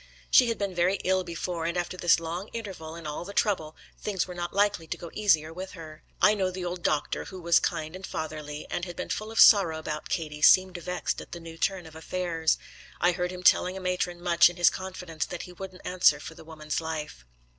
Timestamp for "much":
14.19-14.49